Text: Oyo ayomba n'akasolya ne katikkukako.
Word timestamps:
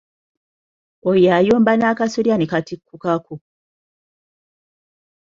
Oyo 1.09 1.29
ayomba 1.39 1.71
n'akasolya 1.75 2.35
ne 2.37 2.45
katikkukako. 2.51 3.35